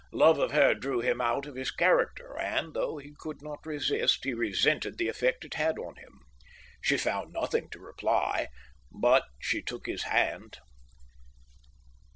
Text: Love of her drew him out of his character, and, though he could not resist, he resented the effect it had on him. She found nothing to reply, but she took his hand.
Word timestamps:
Love 0.11 0.39
of 0.39 0.49
her 0.51 0.73
drew 0.73 0.99
him 0.99 1.21
out 1.21 1.45
of 1.45 1.53
his 1.53 1.69
character, 1.69 2.35
and, 2.39 2.73
though 2.73 2.97
he 2.97 3.13
could 3.19 3.43
not 3.43 3.63
resist, 3.67 4.23
he 4.23 4.33
resented 4.33 4.97
the 4.97 5.07
effect 5.07 5.45
it 5.45 5.53
had 5.53 5.77
on 5.77 5.95
him. 5.97 6.21
She 6.81 6.97
found 6.97 7.31
nothing 7.33 7.69
to 7.69 7.79
reply, 7.79 8.47
but 8.91 9.25
she 9.39 9.61
took 9.61 9.85
his 9.85 10.01
hand. 10.05 10.57